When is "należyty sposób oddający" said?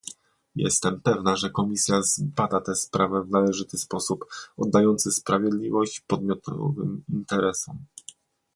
3.29-5.11